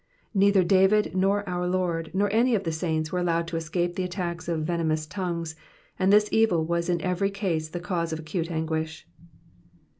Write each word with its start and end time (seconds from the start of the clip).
Neither 0.33 0.63
David, 0.63 1.15
nor 1.15 1.47
our 1.47 1.67
Lord, 1.67 2.09
nor 2.11 2.27
any 2.33 2.55
of 2.55 2.63
the 2.63 2.71
saints 2.71 3.11
were 3.11 3.19
allowed 3.19 3.45
to 3.49 3.55
escape 3.55 3.93
the 3.95 4.03
attacks 4.03 4.47
of 4.47 4.63
venomous 4.63 5.05
tongues, 5.05 5.55
and 5.99 6.11
this 6.11 6.27
evil 6.31 6.65
was 6.65 6.89
in 6.89 6.99
every 7.03 7.29
case 7.29 7.69
the 7.69 7.79
cause 7.79 8.11
of 8.11 8.17
acute 8.17 8.49
anguish. 8.49 9.05